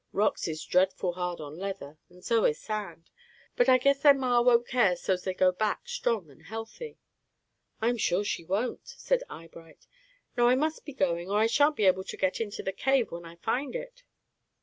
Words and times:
Rocks 0.13 0.47
is 0.47 0.65
dreadful 0.65 1.13
hard 1.13 1.39
on 1.39 1.59
leather, 1.59 1.99
and 2.09 2.25
so 2.25 2.43
is 2.45 2.59
sand. 2.59 3.11
But 3.55 3.69
I 3.69 3.77
guess 3.77 3.99
their 3.99 4.15
Ma 4.15 4.41
wont 4.41 4.67
care 4.67 4.95
so's 4.95 5.25
they 5.25 5.35
go 5.35 5.51
back 5.51 5.87
strong 5.87 6.31
and 6.31 6.41
healthy." 6.41 6.97
"I'm 7.81 7.97
sure 7.97 8.23
she 8.23 8.43
won't," 8.43 8.87
said 8.87 9.21
Eyebright. 9.29 9.85
"Now 10.35 10.47
I 10.47 10.55
must 10.55 10.85
be 10.85 10.93
going, 10.93 11.29
or 11.29 11.37
I 11.37 11.45
shan't 11.45 11.75
be 11.75 11.85
able 11.85 12.03
to 12.05 12.17
get 12.17 12.41
into 12.41 12.63
the 12.63 12.73
cave 12.73 13.11
when 13.11 13.25
I 13.25 13.35
find 13.35 13.75
it." 13.75 14.01